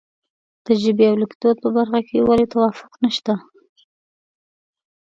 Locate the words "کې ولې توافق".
2.07-2.91